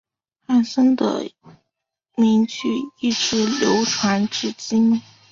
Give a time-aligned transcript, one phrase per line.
[0.47, 1.29] 汉森的
[2.15, 2.67] 名句
[3.01, 4.99] 一直流传至今。